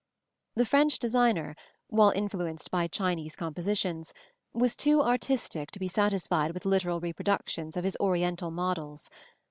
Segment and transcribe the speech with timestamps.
[0.55, 1.55] The French designer,
[1.85, 4.15] while influenced by Chinese compositions,
[4.51, 9.11] was too artistic to be satisfied with literal reproductions of his Oriental models.